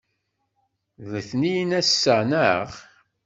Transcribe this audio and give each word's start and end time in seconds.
D 1.07 1.09
letniyen 1.13 1.71
ass-a, 1.79 2.17
naɣ? 2.29 2.69